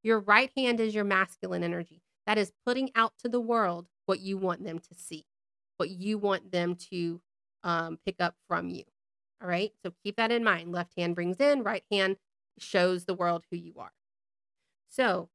[0.03, 2.03] Your right hand is your masculine energy.
[2.27, 5.25] That is putting out to the world what you want them to see,
[5.79, 7.21] what you want them to
[7.65, 8.85] um, pick up from you.
[9.43, 9.71] All right.
[9.83, 10.73] So keep that in mind.
[10.73, 12.17] Left hand brings in, right hand
[12.59, 13.93] shows the world who you are.
[14.89, 15.29] So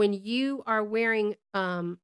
[0.00, 1.98] when you are wearing um,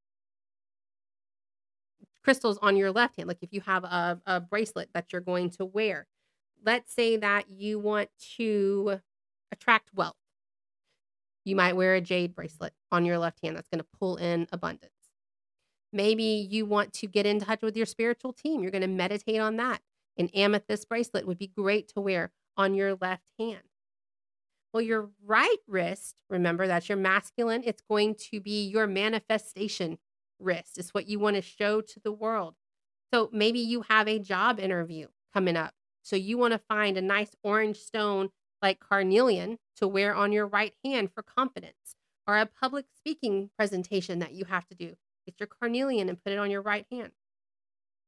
[2.22, 5.48] crystals on your left hand, like if you have a, a bracelet that you're going
[5.48, 6.06] to wear,
[6.62, 9.00] let's say that you want to
[9.50, 10.12] attract wealth.
[11.46, 14.46] You might wear a jade bracelet on your left hand that's going to pull in
[14.52, 14.92] abundance.
[15.90, 18.61] Maybe you want to get in touch with your spiritual team.
[18.61, 19.80] You're going to meditate on that.
[20.18, 23.62] An amethyst bracelet would be great to wear on your left hand.
[24.76, 29.96] Well, your right wrist, remember that's your masculine, it's going to be your manifestation
[30.38, 30.76] wrist.
[30.76, 32.56] It's what you want to show to the world.
[33.10, 35.72] So maybe you have a job interview coming up.
[36.02, 38.28] So you want to find a nice orange stone
[38.60, 44.18] like carnelian to wear on your right hand for confidence or a public speaking presentation
[44.18, 44.94] that you have to do.
[45.24, 47.12] Get your carnelian and put it on your right hand.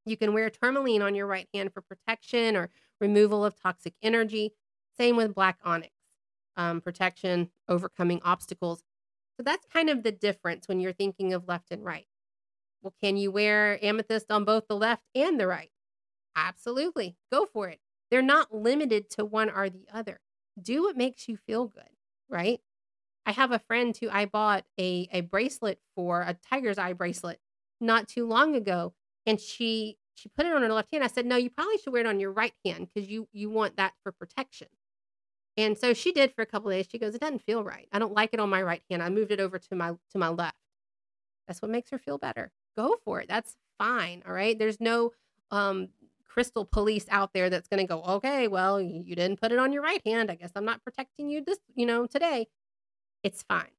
[0.04, 2.68] You can wear tourmaline on your right hand for protection or
[3.00, 4.52] removal of toxic energy.
[4.98, 5.94] Same with black onyx,
[6.58, 8.84] um, protection, overcoming obstacles.
[9.38, 12.06] So that's kind of the difference when you're thinking of left and right.
[12.82, 15.70] Well, can you wear amethyst on both the left and the right?
[16.36, 17.16] Absolutely.
[17.32, 17.80] Go for it.
[18.10, 20.20] They're not limited to one or the other.
[20.60, 21.90] Do what makes you feel good,
[22.28, 22.60] right?
[23.26, 27.40] I have a friend who I bought a, a bracelet for, a tiger's eye bracelet,
[27.80, 28.94] not too long ago.
[29.26, 31.04] And she she put it on her left hand.
[31.04, 33.50] I said, no, you probably should wear it on your right hand because you you
[33.50, 34.68] want that for protection.
[35.58, 36.86] And so she did for a couple days.
[36.88, 37.88] She goes, it doesn't feel right.
[37.92, 39.02] I don't like it on my right hand.
[39.02, 40.56] I moved it over to my to my left.
[41.48, 42.52] That's what makes her feel better.
[42.76, 43.28] Go for it.
[43.28, 44.22] That's fine.
[44.24, 44.56] All right.
[44.56, 45.12] There's no
[45.50, 45.88] um
[46.24, 49.72] crystal police out there that's going to go, okay, well, you didn't put it on
[49.72, 50.30] your right hand.
[50.30, 52.46] I guess I'm not protecting you this, you know, today.
[53.24, 53.72] It's fine.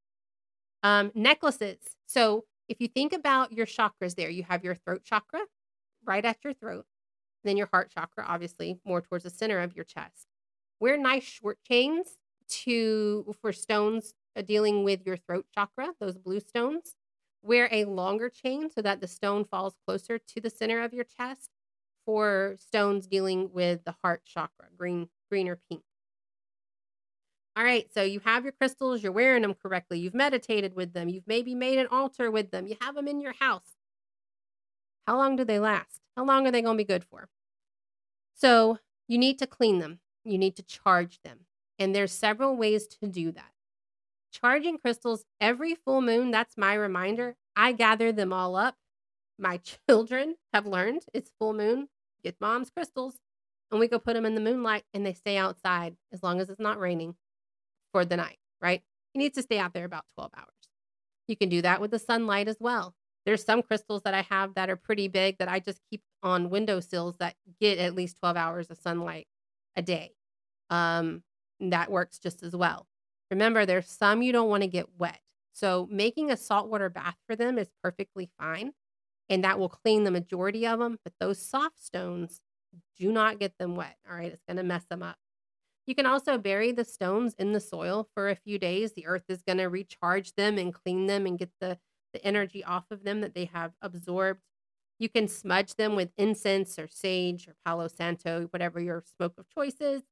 [0.84, 1.78] Um, necklaces.
[2.08, 5.42] So if you think about your chakras there, you have your throat chakra
[6.04, 6.86] right at your throat,
[7.46, 10.29] then your heart chakra, obviously more towards the center of your chest.
[10.80, 12.18] Wear nice short chains
[12.64, 16.96] to for stones uh, dealing with your throat chakra, those blue stones.
[17.42, 21.06] Wear a longer chain so that the stone falls closer to the center of your
[21.06, 21.50] chest
[22.06, 25.84] for stones dealing with the heart chakra, green, green or pink.
[27.56, 31.10] All right, so you have your crystals, you're wearing them correctly, you've meditated with them,
[31.10, 33.76] you've maybe made an altar with them, you have them in your house.
[35.06, 36.00] How long do they last?
[36.16, 37.28] How long are they going to be good for?
[38.34, 40.00] So you need to clean them,
[40.32, 41.40] you need to charge them.
[41.78, 43.52] And there's several ways to do that.
[44.32, 47.36] Charging crystals every full moon, that's my reminder.
[47.56, 48.76] I gather them all up.
[49.38, 51.90] My children have learned it's full moon
[52.24, 53.16] get mom's crystals,
[53.72, 56.50] and we go put them in the moonlight and they stay outside as long as
[56.50, 57.16] it's not raining
[57.92, 58.82] for the night, right?
[59.14, 60.48] He needs to stay out there about 12 hours.
[61.28, 62.96] You can do that with the sunlight as well.
[63.26, 66.50] There's some crystals that I have that are pretty big that I just keep on
[66.50, 69.28] windowsills that get at least 12 hours of sunlight
[69.76, 70.14] a day.
[70.70, 71.24] Um,
[71.60, 72.88] that works just as well.
[73.32, 75.20] Remember, there's some you don't want to get wet.
[75.54, 78.72] So making a saltwater bath for them is perfectly fine
[79.30, 80.98] and that will clean the majority of them.
[81.04, 82.42] But those soft stones,
[82.98, 83.98] do not get them wet.
[84.10, 85.18] All right, it's going to mess them up.
[85.86, 88.94] You can also bury the stones in the soil for a few days.
[88.94, 91.80] The earth is going to recharge them and clean them and get the,
[92.14, 94.42] the energy off of them that they have absorbed.
[95.00, 99.50] You can smudge them with incense or sage or Palo Santo, whatever your smoke of
[99.50, 100.04] choice is.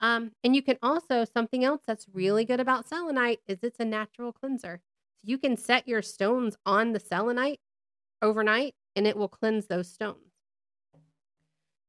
[0.00, 3.84] Um, and you can also, something else that's really good about selenite is it's a
[3.84, 4.80] natural cleanser.
[5.24, 7.60] So you can set your stones on the selenite
[8.20, 10.18] overnight and it will cleanse those stones.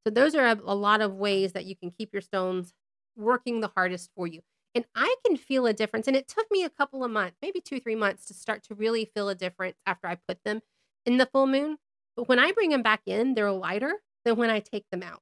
[0.06, 2.74] So, those are a, a, lot of ways that you can keep your stones
[3.16, 4.42] working the hardest for you.
[4.76, 6.08] And I can feel a difference.
[6.08, 8.76] And it took me a couple of months, maybe two, three months to start to
[8.76, 10.62] really feel a difference after I put them
[11.06, 11.78] in the full moon.
[12.16, 13.94] But when I bring them back in, they're lighter
[14.26, 15.22] than when I take them out.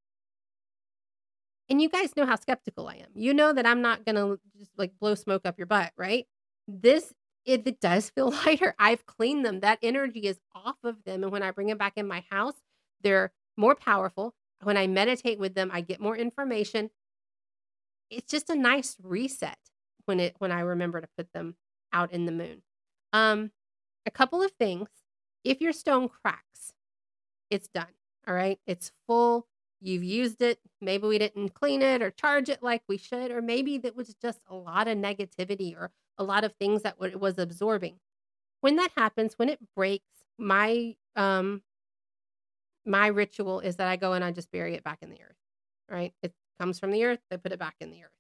[1.70, 3.10] And you guys know how skeptical I am.
[3.16, 6.26] You know that I'm not going to just like blow smoke up your butt, right?
[6.68, 7.14] This
[7.46, 8.76] it, it does feel lighter.
[8.80, 9.62] I've cleaned them.
[9.62, 11.24] That energy is off of them.
[11.24, 12.56] And when I bring them back in my house,
[13.02, 14.34] they're more powerful.
[14.62, 16.90] When I meditate with them, I get more information.
[18.10, 19.58] It's just a nice reset
[20.06, 21.56] when it when I remember to put them
[21.92, 22.62] out in the moon.
[23.12, 23.52] Um,
[24.06, 24.90] a couple of things.
[25.44, 26.74] If your stone cracks,
[27.50, 27.88] it's done.
[28.28, 28.60] All right.
[28.66, 29.48] It's full.
[29.84, 30.60] You've used it.
[30.82, 34.16] Maybe we didn't clean it or charge it like we should, or maybe that was
[34.16, 38.00] just a lot of negativity or a lot of things that it was absorbing.
[38.62, 40.06] When that happens, when it breaks,
[40.38, 41.64] my um
[42.86, 45.36] my ritual is that I go and I just bury it back in the earth.
[45.90, 46.14] Right?
[46.22, 48.12] It comes from the earth, I put it back in the earth.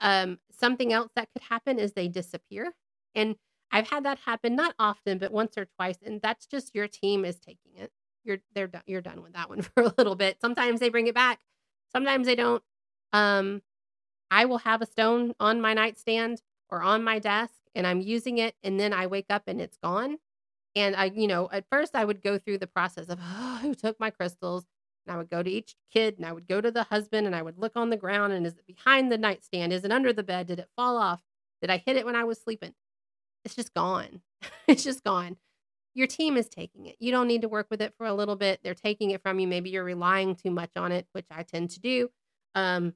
[0.00, 2.72] Um, something else that could happen is they disappear.
[3.14, 3.36] And
[3.72, 7.24] I've had that happen not often, but once or twice, and that's just your team
[7.24, 7.92] is taking it.
[8.24, 8.82] You're they're done.
[8.86, 10.40] You're done with that one for a little bit.
[10.40, 11.40] Sometimes they bring it back,
[11.92, 12.62] sometimes they don't.
[13.12, 13.62] Um,
[14.30, 18.38] I will have a stone on my nightstand or on my desk and I'm using
[18.38, 20.18] it and then I wake up and it's gone.
[20.76, 23.74] And I, you know, at first I would go through the process of oh, who
[23.74, 24.66] took my crystals.
[25.06, 27.34] And I would go to each kid and I would go to the husband and
[27.34, 29.72] I would look on the ground and is it behind the nightstand?
[29.72, 30.46] Is it under the bed?
[30.46, 31.20] Did it fall off?
[31.60, 32.74] Did I hit it when I was sleeping?
[33.44, 34.20] It's just gone.
[34.68, 35.38] it's just gone.
[35.94, 36.96] Your team is taking it.
[37.00, 38.60] You don't need to work with it for a little bit.
[38.62, 39.48] They're taking it from you.
[39.48, 42.10] Maybe you're relying too much on it, which I tend to do.
[42.54, 42.94] Um,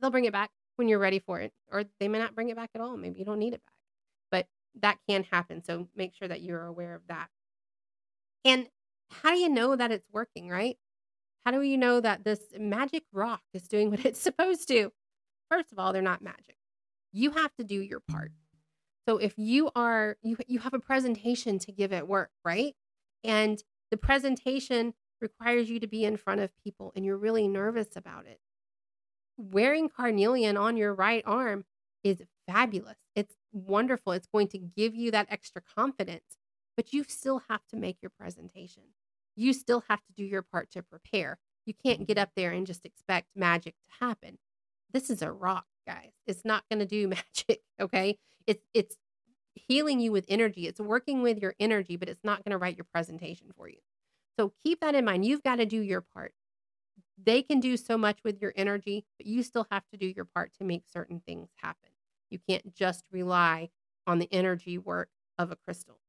[0.00, 1.52] they'll bring it back when you're ready for it.
[1.70, 2.96] Or they may not bring it back at all.
[2.96, 3.74] Maybe you don't need it back.
[4.30, 4.46] But
[4.80, 5.62] that can happen.
[5.62, 7.28] So make sure that you're aware of that.
[8.44, 8.66] And
[9.10, 10.76] how do you know that it's working, right?
[11.44, 14.90] How do you know that this magic rock is doing what it's supposed to?
[15.50, 16.56] First of all, they're not magic.
[17.12, 18.32] You have to do your part.
[19.06, 22.74] So if you are you you have a presentation to give at work, right?
[23.22, 27.96] And the presentation requires you to be in front of people and you're really nervous
[27.96, 28.40] about it
[29.36, 31.64] wearing carnelian on your right arm
[32.02, 32.98] is fabulous.
[33.14, 34.12] It's wonderful.
[34.12, 36.38] It's going to give you that extra confidence,
[36.76, 38.82] but you still have to make your presentation.
[39.36, 41.38] You still have to do your part to prepare.
[41.66, 44.38] You can't get up there and just expect magic to happen.
[44.92, 45.66] This is a rock.
[45.86, 46.12] Guys.
[46.26, 47.08] It's not going to do
[47.38, 48.18] magic, okay?
[48.46, 48.96] It's it's
[49.54, 50.66] healing you with energy.
[50.66, 53.78] It's working with your energy, but it's not going to write your presentation for you.
[54.38, 55.24] So keep that in mind.
[55.24, 56.34] You've got to do your part.
[57.22, 60.24] They can do so much with your energy, but you still have to do your
[60.24, 61.90] part to make certain things happen.
[62.30, 63.70] You can't just rely
[64.06, 65.08] on the energy work
[65.38, 66.00] of a crystal.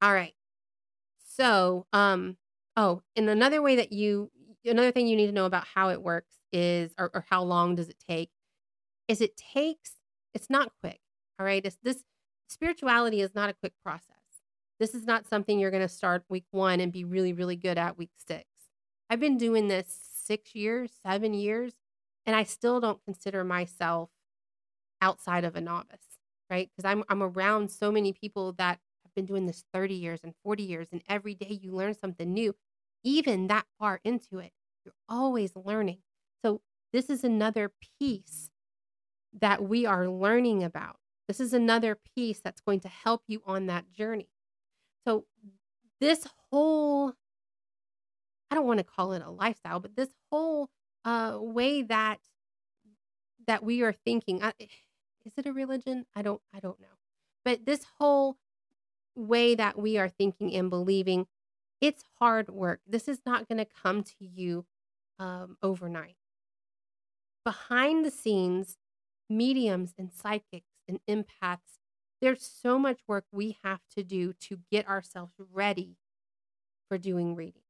[0.00, 0.34] All right.
[1.18, 2.36] So, um,
[2.76, 4.30] oh, and another way that you,
[4.64, 7.74] another thing you need to know about how it works is, or, or how long
[7.74, 8.30] does it take,
[9.12, 9.92] is it takes,
[10.34, 11.00] it's not quick.
[11.38, 11.64] All right.
[11.64, 12.02] It's this
[12.48, 14.08] spirituality is not a quick process.
[14.80, 17.78] This is not something you're going to start week one and be really, really good
[17.78, 18.44] at week six.
[19.10, 19.86] I've been doing this
[20.24, 21.74] six years, seven years,
[22.24, 24.08] and I still don't consider myself
[25.02, 26.70] outside of a novice, right?
[26.74, 30.34] Because I'm I'm around so many people that have been doing this 30 years and
[30.42, 32.54] 40 years, and every day you learn something new.
[33.04, 34.52] Even that far into it,
[34.84, 35.98] you're always learning.
[36.44, 38.51] So this is another piece
[39.40, 40.96] that we are learning about.
[41.28, 44.28] This is another piece that's going to help you on that journey.
[45.06, 45.24] So
[46.00, 47.14] this whole
[48.50, 50.68] I don't want to call it a lifestyle, but this whole
[51.04, 52.18] uh, way that
[53.46, 54.52] that we are thinking I,
[55.24, 56.06] is it a religion?
[56.14, 56.98] I don't I don't know.
[57.44, 58.36] But this whole
[59.14, 61.26] way that we are thinking and believing,
[61.80, 62.80] it's hard work.
[62.86, 64.66] This is not going to come to you
[65.18, 66.16] um, overnight.
[67.44, 68.76] Behind the scenes,
[69.36, 71.78] mediums and psychics and empaths,
[72.20, 75.96] there's so much work we have to do to get ourselves ready
[76.88, 77.62] for doing reading,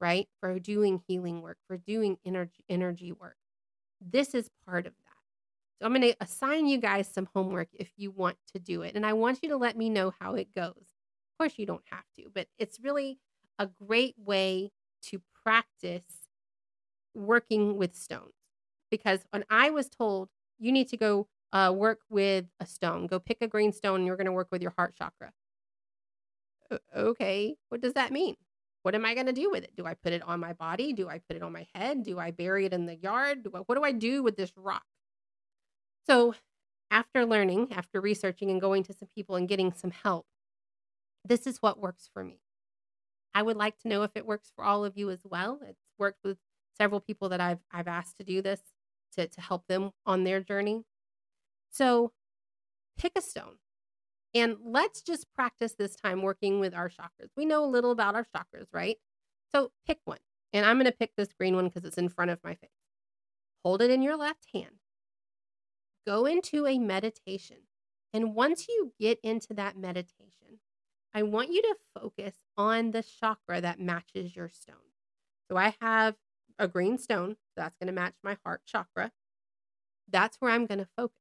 [0.00, 0.28] right?
[0.40, 3.36] For doing healing work, for doing energy energy work.
[4.00, 5.10] This is part of that.
[5.78, 8.94] So I'm going to assign you guys some homework if you want to do it.
[8.94, 10.74] And I want you to let me know how it goes.
[10.76, 13.18] Of course, you don't have to, but it's really
[13.58, 14.72] a great way
[15.04, 16.28] to practice
[17.14, 18.34] working with stones.
[18.90, 20.28] Because when I was told
[20.60, 24.06] you need to go uh, work with a stone, go pick a green stone, and
[24.06, 25.32] you're going to work with your heart chakra.
[26.96, 28.36] Okay, what does that mean?
[28.82, 29.72] What am I going to do with it?
[29.76, 30.92] Do I put it on my body?
[30.92, 32.04] Do I put it on my head?
[32.04, 33.42] Do I bury it in the yard?
[33.42, 34.84] Do I, what do I do with this rock?
[36.06, 36.34] So,
[36.90, 40.26] after learning, after researching and going to some people and getting some help,
[41.24, 42.40] this is what works for me.
[43.34, 45.60] I would like to know if it works for all of you as well.
[45.68, 46.38] It's worked with
[46.76, 48.60] several people that I've I've asked to do this
[49.10, 50.82] to, to help them on their journey.
[51.70, 52.12] So
[52.98, 53.56] pick a stone
[54.34, 57.30] and let's just practice this time working with our chakras.
[57.36, 58.96] We know a little about our chakras, right?
[59.52, 60.18] So pick one.
[60.52, 62.70] And I'm going to pick this green one because it's in front of my face.
[63.64, 64.80] Hold it in your left hand
[66.06, 67.58] go into a meditation.
[68.12, 70.58] And once you get into that meditation,
[71.14, 74.76] I want you to focus on the chakra that matches your stone.
[75.48, 76.16] So I have
[76.60, 79.10] a green stone, that's going to match my heart chakra.
[80.08, 81.16] That's where I'm going to focus.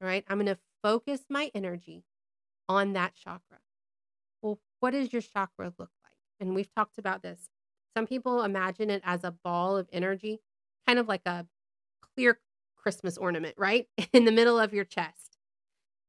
[0.00, 0.24] All right.
[0.28, 2.04] I'm going to focus my energy
[2.68, 3.58] on that chakra.
[4.42, 6.12] Well, what does your chakra look like?
[6.40, 7.48] And we've talked about this.
[7.96, 10.40] Some people imagine it as a ball of energy,
[10.86, 11.46] kind of like a
[12.14, 12.38] clear
[12.76, 13.86] Christmas ornament, right?
[14.12, 15.38] In the middle of your chest.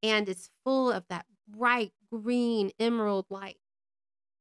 [0.01, 3.57] And it's full of that bright green emerald light.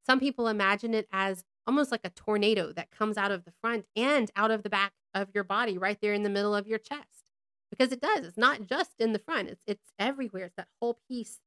[0.07, 3.87] Some people imagine it as almost like a tornado that comes out of the front
[3.97, 6.79] and out of the back of your body, right there in the middle of your
[6.79, 7.25] chest.
[7.71, 8.27] Because it does.
[8.27, 10.47] It's not just in the front, it's, it's everywhere.
[10.47, 11.41] It's that whole piece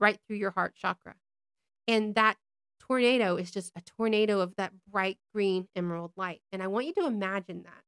[0.00, 1.16] right through your heart chakra.
[1.86, 2.36] And that
[2.80, 6.40] tornado is just a tornado of that bright green emerald light.
[6.52, 7.82] And I want you to imagine that.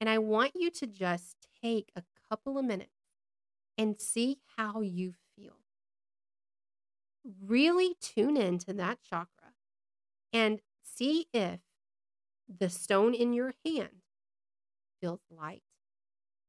[0.00, 2.92] And I want you to just take a couple of minutes
[3.76, 5.56] and see how you feel.
[7.44, 9.54] Really tune into that chakra
[10.32, 10.60] and
[10.98, 11.60] see if
[12.48, 14.02] the stone in your hand
[15.00, 15.62] feels light,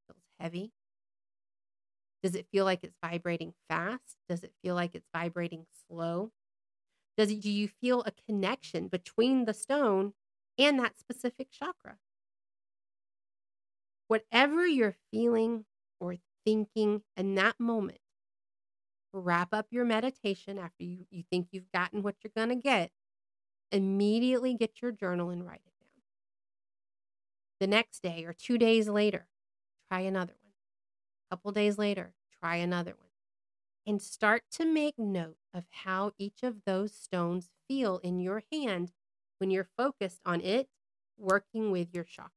[0.07, 0.73] feels heavy.
[2.23, 4.17] Does it feel like it's vibrating fast?
[4.27, 6.31] Does it feel like it's vibrating slow?
[7.17, 10.13] Does it, do you feel a connection between the stone
[10.57, 11.99] and that specific chakra?
[14.09, 15.65] whatever you're feeling
[16.01, 17.99] or thinking in that moment,
[19.13, 22.91] wrap up your meditation after you, you think you've gotten what you're going to get.
[23.72, 26.03] Immediately get your journal and write it down.
[27.59, 29.28] The next day or two days later,
[29.89, 30.53] try another one.
[31.32, 33.09] A couple days later, try another one.
[33.86, 38.91] And start to make note of how each of those stones feel in your hand
[39.39, 40.70] when you're focused on it
[41.17, 42.32] working with your chakra.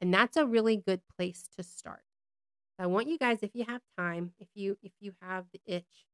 [0.00, 2.02] And that's a really good place to start.
[2.78, 6.06] I want you guys, if you have time, if you if you have the itch,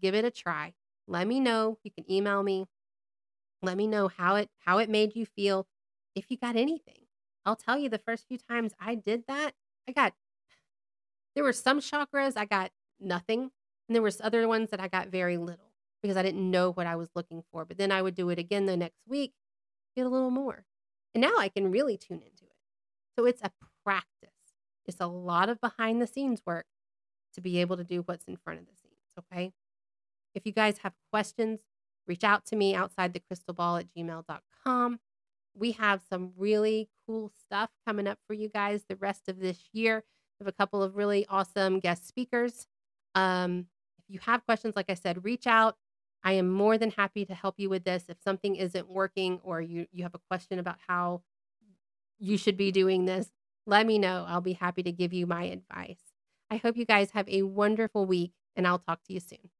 [0.00, 0.74] give it a try.
[1.06, 1.78] Let me know.
[1.84, 2.66] You can email me.
[3.66, 5.68] Let me know how it how it made you feel.
[6.14, 7.06] If you got anything,
[7.46, 9.52] I'll tell you the first few times I did that,
[9.88, 10.14] I got
[11.34, 13.50] There were some chakras I got nothing,
[13.88, 16.86] and there was other ones that I got very little because I didn't know what
[16.86, 17.64] I was looking for.
[17.64, 19.32] But then I would do it again the next week,
[19.96, 20.66] get a little more.
[21.14, 22.56] And now I can really tune into it.
[23.18, 23.50] So it's a
[23.84, 24.30] practice.
[24.86, 26.66] It's a lot of behind the scenes work
[27.34, 28.94] to be able to do what's in front of the scenes.
[29.18, 29.52] Okay.
[30.34, 31.62] If you guys have questions,
[32.06, 35.00] reach out to me outside the crystal ball at gmail.com.
[35.54, 39.58] We have some really cool stuff coming up for you guys the rest of this
[39.72, 40.04] year.
[40.38, 42.66] We have a couple of really awesome guest speakers.
[43.14, 43.66] Um,
[43.98, 45.76] if you have questions, like I said, reach out.
[46.22, 48.04] I am more than happy to help you with this.
[48.08, 51.22] If something isn't working or you, you have a question about how
[52.18, 53.30] you should be doing this,
[53.66, 54.24] let me know.
[54.28, 56.00] I'll be happy to give you my advice.
[56.50, 59.50] I hope you guys have a wonderful week, and I'll talk to you soon.